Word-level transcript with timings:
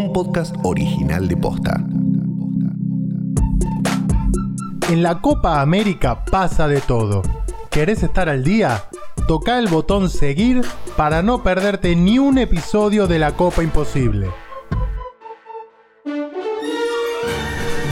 un 0.00 0.12
podcast 0.14 0.56
original 0.62 1.28
de 1.28 1.36
Posta. 1.36 1.84
En 4.88 5.02
la 5.02 5.20
Copa 5.20 5.60
América 5.60 6.24
pasa 6.24 6.66
de 6.68 6.80
todo. 6.80 7.20
¿Querés 7.70 8.02
estar 8.02 8.30
al 8.30 8.42
día? 8.42 8.84
Toca 9.28 9.58
el 9.58 9.68
botón 9.68 10.08
seguir 10.08 10.62
para 10.96 11.22
no 11.22 11.42
perderte 11.42 11.94
ni 11.96 12.18
un 12.18 12.38
episodio 12.38 13.06
de 13.06 13.18
la 13.18 13.32
Copa 13.32 13.62
Imposible. 13.62 14.30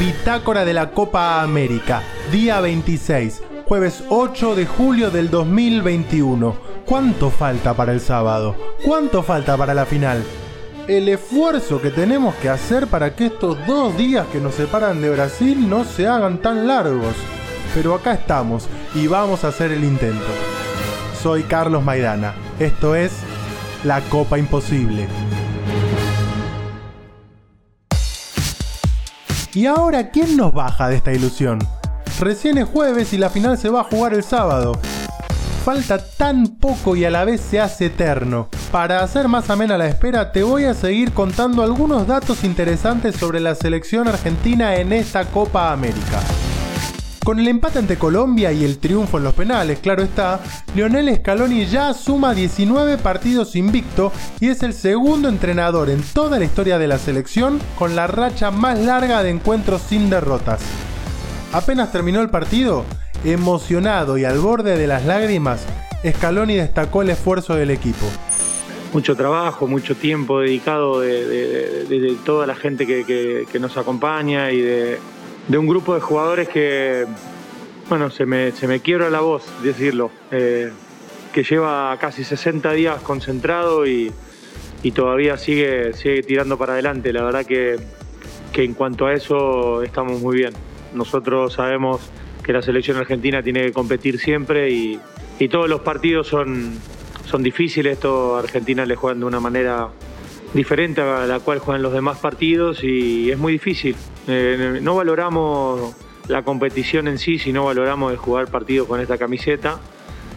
Bitácora 0.00 0.64
de 0.64 0.72
la 0.72 0.92
Copa 0.92 1.42
América, 1.42 2.02
día 2.32 2.60
26, 2.62 3.42
jueves 3.66 4.02
8 4.08 4.54
de 4.54 4.64
julio 4.64 5.10
del 5.10 5.28
2021. 5.30 6.56
¿Cuánto 6.86 7.28
falta 7.28 7.74
para 7.74 7.92
el 7.92 8.00
sábado? 8.00 8.56
¿Cuánto 8.82 9.22
falta 9.22 9.58
para 9.58 9.74
la 9.74 9.84
final? 9.84 10.24
El 10.88 11.06
esfuerzo 11.10 11.82
que 11.82 11.90
tenemos 11.90 12.34
que 12.36 12.48
hacer 12.48 12.86
para 12.86 13.14
que 13.14 13.26
estos 13.26 13.58
dos 13.66 13.94
días 13.98 14.26
que 14.28 14.40
nos 14.40 14.54
separan 14.54 15.02
de 15.02 15.10
Brasil 15.10 15.68
no 15.68 15.84
se 15.84 16.06
hagan 16.06 16.40
tan 16.40 16.66
largos. 16.66 17.14
Pero 17.74 17.94
acá 17.94 18.14
estamos 18.14 18.66
y 18.94 19.06
vamos 19.06 19.44
a 19.44 19.48
hacer 19.48 19.70
el 19.70 19.84
intento. 19.84 20.24
Soy 21.22 21.42
Carlos 21.42 21.84
Maidana. 21.84 22.32
Esto 22.58 22.94
es 22.94 23.12
La 23.84 24.00
Copa 24.00 24.38
Imposible. 24.38 25.06
¿Y 29.52 29.66
ahora 29.66 30.08
quién 30.10 30.38
nos 30.38 30.54
baja 30.54 30.88
de 30.88 30.96
esta 30.96 31.12
ilusión? 31.12 31.58
Recién 32.18 32.56
es 32.56 32.66
jueves 32.66 33.12
y 33.12 33.18
la 33.18 33.28
final 33.28 33.58
se 33.58 33.68
va 33.68 33.82
a 33.82 33.84
jugar 33.84 34.14
el 34.14 34.24
sábado. 34.24 34.80
Falta 35.66 35.98
tan 35.98 36.56
poco 36.56 36.96
y 36.96 37.04
a 37.04 37.10
la 37.10 37.26
vez 37.26 37.42
se 37.42 37.60
hace 37.60 37.86
eterno. 37.86 38.48
Para 38.70 39.02
hacer 39.02 39.28
más 39.28 39.48
amena 39.48 39.78
la 39.78 39.86
espera, 39.86 40.30
te 40.30 40.42
voy 40.42 40.64
a 40.64 40.74
seguir 40.74 41.12
contando 41.12 41.62
algunos 41.62 42.06
datos 42.06 42.44
interesantes 42.44 43.16
sobre 43.16 43.40
la 43.40 43.54
selección 43.54 44.08
argentina 44.08 44.76
en 44.76 44.92
esta 44.92 45.24
Copa 45.24 45.72
América. 45.72 46.20
Con 47.24 47.38
el 47.38 47.48
empate 47.48 47.78
ante 47.78 47.96
Colombia 47.96 48.52
y 48.52 48.64
el 48.64 48.78
triunfo 48.78 49.16
en 49.16 49.24
los 49.24 49.32
penales, 49.32 49.78
claro 49.78 50.02
está, 50.02 50.40
Lionel 50.74 51.16
Scaloni 51.16 51.64
ya 51.64 51.94
suma 51.94 52.34
19 52.34 52.98
partidos 52.98 53.56
invicto 53.56 54.12
y 54.38 54.48
es 54.48 54.62
el 54.62 54.74
segundo 54.74 55.30
entrenador 55.30 55.88
en 55.88 56.02
toda 56.02 56.38
la 56.38 56.44
historia 56.44 56.78
de 56.78 56.88
la 56.88 56.98
selección 56.98 57.58
con 57.78 57.96
la 57.96 58.06
racha 58.06 58.50
más 58.50 58.78
larga 58.78 59.22
de 59.22 59.30
encuentros 59.30 59.80
sin 59.80 60.10
derrotas. 60.10 60.60
Apenas 61.54 61.90
terminó 61.90 62.20
el 62.20 62.28
partido, 62.28 62.84
emocionado 63.24 64.18
y 64.18 64.26
al 64.26 64.38
borde 64.40 64.76
de 64.76 64.86
las 64.86 65.06
lágrimas, 65.06 65.62
Scaloni 66.06 66.54
destacó 66.54 67.00
el 67.00 67.10
esfuerzo 67.10 67.54
del 67.54 67.70
equipo. 67.70 68.06
Mucho 68.92 69.14
trabajo, 69.14 69.66
mucho 69.66 69.94
tiempo 69.96 70.40
dedicado 70.40 71.00
de, 71.00 72.16
toda 72.24 72.46
la 72.46 72.54
gente 72.54 72.86
que 72.86 73.58
nos 73.60 73.76
acompaña 73.76 74.50
y 74.50 74.60
de, 74.60 74.98
un 75.56 75.66
grupo 75.66 75.94
de 75.94 76.00
jugadores 76.00 76.48
que, 76.48 77.06
bueno, 77.88 78.10
se 78.10 78.26
me, 78.26 78.52
se 78.52 78.66
me 78.68 78.80
quiebra 78.80 79.08
la 79.08 79.20
voz 79.20 79.44
decirlo, 79.62 80.10
eh, 80.30 80.70
que 81.32 81.42
lleva 81.42 81.96
casi 81.98 82.22
60 82.22 82.72
días 82.72 83.00
concentrado 83.00 83.86
y, 83.86 84.12
todavía 84.94 85.36
sigue, 85.36 85.92
sigue 85.94 86.22
tirando 86.22 86.58
para 86.58 86.74
adelante. 86.74 87.12
La 87.12 87.22
verdad 87.22 87.46
que, 87.46 87.76
en 88.54 88.74
cuanto 88.74 89.06
a 89.06 89.14
eso 89.14 89.82
estamos 89.82 90.20
muy 90.20 90.36
bien. 90.36 90.52
Nosotros 90.94 91.54
sabemos 91.54 92.00
que 92.42 92.52
la 92.52 92.60
selección 92.60 92.96
argentina 92.96 93.42
tiene 93.42 93.66
que 93.66 93.72
competir 93.72 94.18
siempre 94.18 94.70
y, 94.70 95.00
todos 95.50 95.68
los 95.68 95.80
partidos 95.80 96.26
son, 96.26 96.78
son 97.28 97.42
difíciles. 97.42 97.94
Esto 97.94 98.36
Argentina 98.36 98.84
le 98.86 98.96
juegan 98.96 99.20
de 99.20 99.26
una 99.26 99.40
manera 99.40 99.88
diferente 100.54 101.00
a 101.00 101.26
la 101.26 101.40
cual 101.40 101.58
juegan 101.58 101.82
los 101.82 101.92
demás 101.92 102.18
partidos 102.18 102.82
y 102.82 103.30
es 103.30 103.38
muy 103.38 103.52
difícil. 103.52 103.94
Eh, 104.26 104.78
no 104.82 104.94
valoramos 104.94 105.94
la 106.28 106.42
competición 106.42 107.08
en 107.08 107.18
sí, 107.18 107.38
sino 107.38 107.64
valoramos 107.64 108.12
el 108.12 108.18
jugar 108.18 108.48
partidos 108.48 108.88
con 108.88 109.00
esta 109.00 109.18
camiseta, 109.18 109.80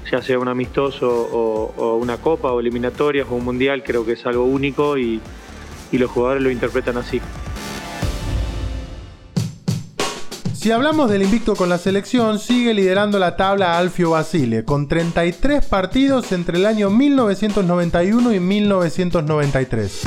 ya 0.09 0.21
sea 0.21 0.39
un 0.39 0.47
amistoso 0.47 1.09
o, 1.09 1.95
una 1.97 2.17
copa 2.17 2.51
o 2.51 2.59
eliminatorias 2.59 3.27
o 3.29 3.35
un 3.35 3.45
mundial, 3.45 3.83
creo 3.83 4.05
que 4.05 4.13
es 4.13 4.25
algo 4.25 4.43
único 4.45 4.97
y 4.97 5.21
los 5.91 6.09
jugadores 6.09 6.43
lo 6.43 6.51
interpretan 6.51 6.97
así. 6.97 7.21
Si 10.61 10.71
hablamos 10.71 11.09
del 11.09 11.23
invicto 11.23 11.55
con 11.55 11.69
la 11.69 11.79
selección, 11.79 12.37
sigue 12.37 12.75
liderando 12.75 13.17
la 13.17 13.35
tabla 13.35 13.79
Alfio 13.79 14.11
Basile, 14.11 14.63
con 14.63 14.87
33 14.87 15.65
partidos 15.65 16.31
entre 16.33 16.59
el 16.59 16.67
año 16.67 16.91
1991 16.91 18.31
y 18.31 18.39
1993. 18.39 20.01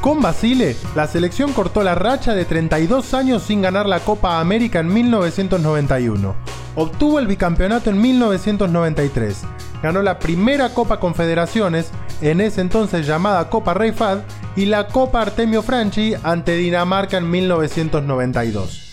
Con 0.00 0.20
Basile, 0.20 0.74
la 0.96 1.06
selección 1.06 1.52
cortó 1.52 1.84
la 1.84 1.94
racha 1.94 2.34
de 2.34 2.44
32 2.44 3.14
años 3.14 3.44
sin 3.44 3.62
ganar 3.62 3.86
la 3.86 4.00
Copa 4.00 4.40
América 4.40 4.80
en 4.80 4.92
1991. 4.92 6.34
Obtuvo 6.74 7.20
el 7.20 7.28
bicampeonato 7.28 7.90
en 7.90 8.00
1993. 8.00 9.42
Ganó 9.84 10.02
la 10.02 10.18
primera 10.18 10.74
Copa 10.74 10.98
Confederaciones, 10.98 11.92
en 12.22 12.40
ese 12.40 12.60
entonces 12.60 13.06
llamada 13.06 13.50
Copa 13.50 13.72
Rey 13.72 13.92
Fad, 13.92 14.22
y 14.60 14.66
la 14.66 14.88
Copa 14.88 15.22
Artemio 15.22 15.62
Franchi 15.62 16.12
ante 16.22 16.54
Dinamarca 16.54 17.16
en 17.16 17.30
1992. 17.30 18.92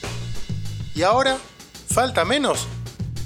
¿Y 0.95 1.01
ahora? 1.01 1.35
¿Falta 1.89 2.23
menos? 2.23 2.69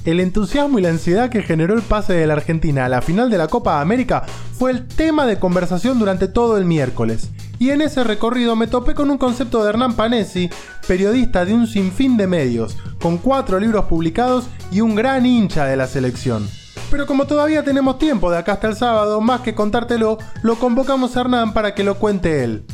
El 0.06 0.20
entusiasmo 0.20 0.80
y 0.80 0.82
la 0.82 0.90
ansiedad 0.90 1.30
que 1.30 1.44
generó 1.44 1.76
el 1.76 1.84
pase 1.84 2.14
de 2.14 2.26
la 2.26 2.34
Argentina 2.34 2.86
a 2.86 2.90
la 2.90 3.04
final 3.04 3.30
de 3.30 3.38
la 3.38 3.48
Copa 3.48 3.80
América 3.80 4.24
fue 4.58 4.72
el 4.72 4.88
tema 4.88 5.28
de 5.28 5.38
conversación 5.38 6.00
durante 6.00 6.28
todo 6.28 6.58
el 6.58 6.66
miércoles. 6.66 7.30
Y 7.60 7.70
en 7.70 7.82
ese 7.82 8.04
recorrido 8.04 8.56
me 8.56 8.66
topé 8.66 8.96
con 8.96 9.12
un 9.12 9.20
concepto 9.20 9.64
de 9.64 9.70
Hernán 9.70 9.94
Panesi, 9.94 10.50
periodista 10.88 11.46
de 11.46 11.54
un 11.54 11.68
sinfín 11.68 12.18
de 12.18 12.26
medios, 12.26 12.76
con 13.00 13.20
cuatro 13.20 13.60
libros 13.60 13.86
publicados 13.86 14.46
y 14.72 14.82
un 14.82 14.96
gran 14.96 15.28
hincha 15.28 15.66
de 15.66 15.78
la 15.78 15.86
selección. 15.86 16.50
Pero 16.92 17.08
como 17.08 17.26
todavía 17.26 17.64
tenemos 17.64 17.98
tiempo 17.98 18.30
de 18.30 18.38
acá 18.38 18.52
hasta 18.52 18.68
el 18.68 18.76
sábado, 18.76 19.22
más 19.22 19.40
que 19.40 19.56
contártelo, 19.56 20.18
lo 20.44 20.58
convocamos 20.58 21.16
a 21.16 21.22
Hernán 21.22 21.54
para 21.54 21.74
que 21.74 21.86
lo 21.86 21.96
cuente 21.96 22.44
él. 22.44 22.66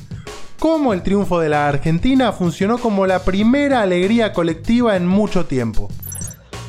Cómo 0.57 0.91
el 0.93 1.03
triunfo 1.03 1.39
de 1.39 1.49
la 1.49 1.67
Argentina 1.67 2.31
funcionó 2.31 2.79
como 2.79 3.05
la 3.05 3.19
primera 3.19 3.83
alegría 3.83 4.33
colectiva 4.33 4.95
en 4.95 5.05
mucho 5.05 5.45
tiempo. 5.45 5.89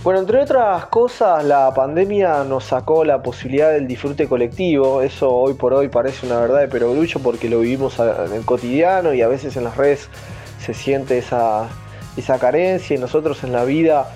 Bueno, 0.05 0.21
entre 0.21 0.43
otras 0.43 0.87
cosas, 0.87 1.43
la 1.43 1.73
pandemia 1.73 2.45
nos 2.45 2.65
sacó 2.65 3.03
la 3.03 3.23
posibilidad 3.23 3.73
del 3.73 3.89
disfrute 3.89 4.29
colectivo. 4.29 5.01
Eso 5.01 5.35
hoy 5.35 5.55
por 5.55 5.73
hoy 5.73 5.89
parece 5.89 6.27
una 6.27 6.39
verdad 6.41 6.61
de 6.61 6.69
perogrullo 6.69 7.19
porque 7.21 7.49
lo 7.49 7.61
vivimos 7.61 7.99
en 7.99 8.35
el 8.35 8.45
cotidiano 8.45 9.15
y 9.15 9.23
a 9.23 9.29
veces 9.29 9.57
en 9.57 9.65
las 9.65 9.75
redes 9.75 10.11
se 10.61 10.75
siente 10.75 11.17
esa, 11.17 11.67
esa 12.19 12.39
carencia 12.39 12.95
y 12.95 13.01
nosotros 13.01 13.43
en 13.43 13.53
la 13.53 13.65
vida 13.65 14.07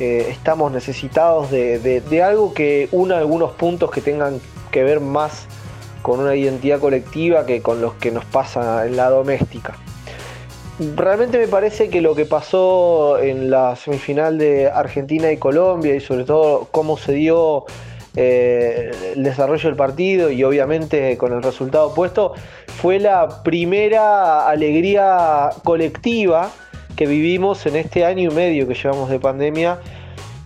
eh, 0.00 0.26
estamos 0.28 0.72
necesitados 0.72 1.50
de, 1.50 2.22
algo 2.22 2.52
que 2.52 2.88
una 2.90 3.18
algunos 3.18 3.52
puntos 3.52 3.90
que 3.90 4.00
tengan 4.00 4.40
que 4.72 4.82
ver 4.82 5.00
más 5.00 5.46
con 6.02 6.20
una 6.20 6.34
identidad 6.34 6.80
colectiva 6.80 7.46
que 7.46 7.62
con 7.62 7.80
los 7.80 7.94
que 7.94 8.10
nos 8.10 8.24
pasa 8.24 8.86
en 8.86 8.96
la 8.96 9.08
doméstica. 9.08 9.76
Realmente 10.96 11.38
me 11.38 11.46
parece 11.46 11.88
que 11.88 12.00
lo 12.00 12.16
que 12.16 12.26
pasó 12.26 13.18
en 13.20 13.48
la 13.48 13.76
semifinal 13.76 14.36
de 14.36 14.68
Argentina 14.68 15.30
y 15.30 15.36
Colombia 15.36 15.94
y 15.94 16.00
sobre 16.00 16.24
todo 16.24 16.66
cómo 16.72 16.96
se 16.96 17.12
dio 17.12 17.64
eh, 18.16 18.90
el 19.14 19.22
desarrollo 19.22 19.68
del 19.68 19.76
partido 19.76 20.30
y 20.30 20.42
obviamente 20.42 21.16
con 21.16 21.32
el 21.32 21.42
resultado 21.42 21.88
opuesto 21.88 22.34
fue 22.80 22.98
la 22.98 23.42
primera 23.44 24.48
alegría 24.48 25.50
colectiva 25.62 26.50
que 26.96 27.06
vivimos 27.06 27.66
en 27.66 27.76
este 27.76 28.04
año 28.04 28.30
y 28.30 28.34
medio 28.34 28.68
que 28.68 28.74
llevamos 28.74 29.10
de 29.10 29.18
pandemia 29.18 29.78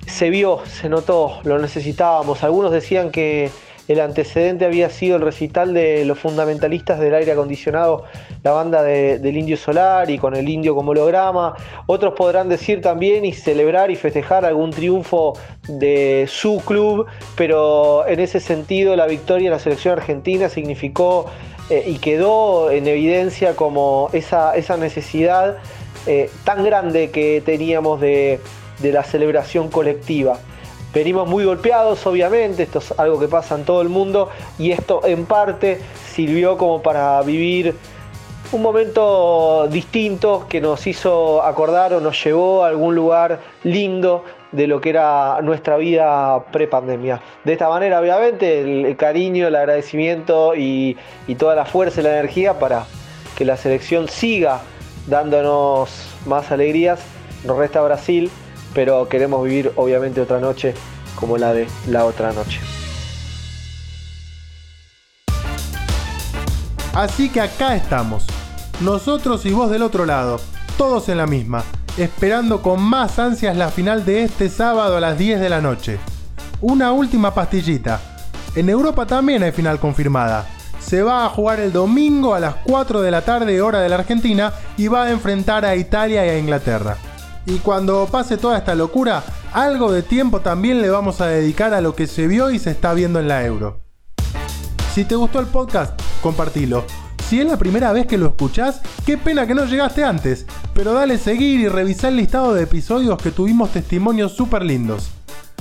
se 0.06 0.30
vio, 0.30 0.60
se 0.64 0.88
notó, 0.88 1.40
lo 1.44 1.58
necesitábamos. 1.58 2.42
Algunos 2.42 2.72
decían 2.72 3.10
que 3.10 3.50
el 3.88 4.00
antecedente 4.00 4.66
había 4.66 4.90
sido 4.90 5.16
el 5.16 5.22
recital 5.22 5.72
de 5.72 6.04
los 6.04 6.18
fundamentalistas 6.18 7.00
del 7.00 7.14
aire 7.14 7.32
acondicionado, 7.32 8.04
la 8.42 8.52
banda 8.52 8.82
del 8.82 9.36
Indio 9.36 9.56
Solar 9.56 10.10
y 10.10 10.18
con 10.18 10.36
el 10.36 10.48
Indio 10.48 10.74
como 10.74 10.90
holograma. 10.90 11.54
Otros 11.86 12.14
podrán 12.14 12.50
decir 12.50 12.82
también 12.82 13.24
y 13.24 13.32
celebrar 13.32 13.90
y 13.90 13.96
festejar 13.96 14.44
algún 14.44 14.70
triunfo 14.70 15.38
de 15.68 16.26
su 16.28 16.60
club, 16.66 17.06
pero 17.34 18.06
en 18.06 18.20
ese 18.20 18.40
sentido 18.40 18.94
la 18.94 19.06
victoria 19.06 19.46
en 19.46 19.52
la 19.52 19.58
selección 19.58 19.98
argentina 19.98 20.50
significó 20.50 21.26
eh, 21.70 21.84
y 21.86 21.98
quedó 21.98 22.70
en 22.70 22.86
evidencia 22.86 23.56
como 23.56 24.10
esa, 24.12 24.54
esa 24.54 24.76
necesidad 24.76 25.56
eh, 26.06 26.30
tan 26.44 26.64
grande 26.64 27.10
que 27.10 27.42
teníamos 27.44 28.00
de, 28.00 28.40
la 28.82 29.02
celebración 29.02 29.68
colectiva. 29.68 30.38
Venimos 30.94 31.28
muy 31.28 31.44
golpeados, 31.44 32.06
obviamente, 32.06 32.62
esto 32.62 32.78
es 32.78 32.98
algo 32.98 33.20
que 33.20 33.28
pasa 33.28 33.56
en 33.56 33.64
todo 33.64 33.82
el 33.82 33.88
mundo 33.88 34.30
y 34.58 34.70
esto 34.70 35.02
en 35.04 35.26
parte 35.26 35.80
sirvió 36.14 36.56
como 36.56 36.80
para 36.80 37.20
vivir 37.22 37.74
un 38.50 38.62
momento 38.62 39.68
distinto 39.68 40.46
que 40.48 40.60
nos 40.60 40.86
hizo 40.86 41.42
acordar 41.42 41.92
o 41.92 42.00
nos 42.00 42.24
llevó 42.24 42.64
a 42.64 42.68
algún 42.68 42.94
lugar 42.94 43.40
lindo 43.64 44.24
de 44.52 44.66
lo 44.66 44.80
que 44.80 44.90
era 44.90 45.40
nuestra 45.42 45.76
vida 45.76 46.42
pre-pandemia. 46.50 47.20
De 47.44 47.52
esta 47.52 47.68
manera, 47.68 48.00
obviamente, 48.00 48.60
el, 48.60 48.96
cariño, 48.96 49.48
el 49.48 49.54
agradecimiento 49.54 50.54
y, 50.54 50.96
y, 51.26 51.34
toda 51.34 51.54
la 51.54 51.66
fuerza 51.66 52.00
y 52.00 52.04
la 52.04 52.18
energía 52.18 52.58
para 52.58 52.86
que 53.36 53.44
la 53.44 53.58
selección 53.58 54.08
siga 54.08 54.62
dándonos 55.08 55.90
más 56.26 56.50
alegrías. 56.50 57.00
Nos 57.44 57.56
resta 57.56 57.80
Brasil, 57.80 58.30
pero 58.74 59.08
queremos 59.08 59.44
vivir 59.44 59.72
obviamente 59.76 60.20
otra 60.20 60.40
noche 60.40 60.74
como 61.14 61.36
la 61.36 61.52
de 61.52 61.66
la 61.88 62.04
otra 62.04 62.32
noche. 62.32 62.60
Así 66.94 67.28
que 67.28 67.40
acá 67.40 67.76
estamos, 67.76 68.26
nosotros 68.80 69.46
y 69.46 69.52
vos 69.52 69.70
del 69.70 69.82
otro 69.82 70.04
lado, 70.04 70.40
todos 70.76 71.08
en 71.08 71.18
la 71.18 71.28
misma, 71.28 71.62
esperando 71.96 72.60
con 72.60 72.82
más 72.82 73.20
ansias 73.20 73.56
la 73.56 73.68
final 73.68 74.04
de 74.04 74.24
este 74.24 74.48
sábado 74.48 74.96
a 74.96 75.00
las 75.00 75.16
10 75.16 75.40
de 75.40 75.48
la 75.48 75.60
noche. 75.60 76.00
Una 76.60 76.90
última 76.90 77.32
pastillita. 77.32 78.00
En 78.56 78.68
Europa 78.68 79.06
también 79.06 79.44
hay 79.44 79.52
final 79.52 79.78
confirmada. 79.78 80.44
Se 80.88 81.02
va 81.02 81.26
a 81.26 81.28
jugar 81.28 81.60
el 81.60 81.70
domingo 81.70 82.34
a 82.34 82.40
las 82.40 82.54
4 82.64 83.02
de 83.02 83.10
la 83.10 83.20
tarde 83.20 83.60
hora 83.60 83.80
de 83.80 83.90
la 83.90 83.96
Argentina 83.96 84.54
y 84.78 84.88
va 84.88 85.02
a 85.02 85.10
enfrentar 85.10 85.66
a 85.66 85.76
Italia 85.76 86.24
y 86.24 86.30
a 86.30 86.38
Inglaterra. 86.38 86.96
Y 87.44 87.58
cuando 87.58 88.08
pase 88.10 88.38
toda 88.38 88.56
esta 88.56 88.74
locura, 88.74 89.22
algo 89.52 89.92
de 89.92 90.02
tiempo 90.02 90.40
también 90.40 90.80
le 90.80 90.88
vamos 90.88 91.20
a 91.20 91.26
dedicar 91.26 91.74
a 91.74 91.82
lo 91.82 91.94
que 91.94 92.06
se 92.06 92.26
vio 92.26 92.50
y 92.50 92.58
se 92.58 92.70
está 92.70 92.94
viendo 92.94 93.20
en 93.20 93.28
la 93.28 93.44
Euro. 93.44 93.82
Si 94.94 95.04
te 95.04 95.14
gustó 95.14 95.40
el 95.40 95.46
podcast, 95.46 96.00
compartilo. 96.22 96.86
Si 97.28 97.38
es 97.38 97.46
la 97.46 97.58
primera 97.58 97.92
vez 97.92 98.06
que 98.06 98.16
lo 98.16 98.28
escuchás, 98.28 98.80
qué 99.04 99.18
pena 99.18 99.46
que 99.46 99.54
no 99.54 99.66
llegaste 99.66 100.04
antes, 100.04 100.46
pero 100.72 100.94
dale 100.94 101.18
seguir 101.18 101.60
y 101.60 101.68
revisar 101.68 102.12
el 102.12 102.16
listado 102.16 102.54
de 102.54 102.62
episodios 102.62 103.22
que 103.22 103.30
tuvimos 103.30 103.72
testimonios 103.72 104.32
súper 104.32 104.64
lindos. 104.64 105.10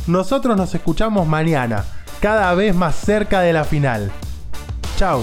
Nosotros 0.08 0.56
nos 0.56 0.74
escuchamos 0.74 1.28
mañana, 1.28 1.84
cada 2.22 2.54
vez 2.54 2.74
más 2.74 2.96
cerca 2.96 3.42
de 3.42 3.52
la 3.52 3.66
final. 3.66 4.10
Chao. 4.98 5.22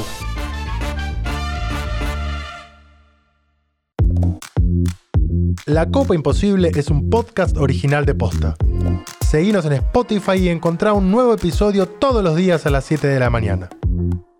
La 5.66 5.90
Copa 5.90 6.14
Imposible 6.14 6.70
es 6.76 6.90
un 6.90 7.10
podcast 7.10 7.56
original 7.56 8.06
de 8.06 8.14
Posta. 8.14 8.54
Seguinos 9.26 9.64
en 9.64 9.72
Spotify 9.72 10.34
y 10.34 10.48
encontrá 10.48 10.92
un 10.92 11.10
nuevo 11.10 11.34
episodio 11.34 11.86
todos 11.86 12.22
los 12.22 12.36
días 12.36 12.66
a 12.66 12.70
las 12.70 12.84
7 12.84 13.08
de 13.08 13.18
la 13.18 13.30
mañana. 13.30 13.68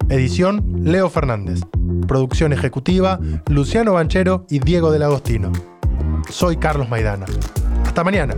Edición 0.08 0.82
Leo 0.84 1.10
Fernández. 1.10 1.62
Producción 2.06 2.52
ejecutiva 2.52 3.19
Luciano 3.48 3.94
Banchero 3.94 4.46
y 4.48 4.60
Diego 4.60 4.92
del 4.92 5.02
Agostino. 5.02 5.50
Soy 6.31 6.58
Carlos 6.58 6.88
Maidana. 6.88 7.26
Hasta 7.84 8.04
mañana. 8.04 8.36